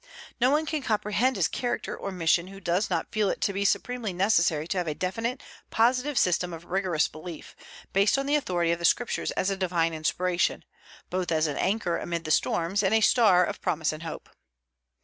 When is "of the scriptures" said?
8.71-9.29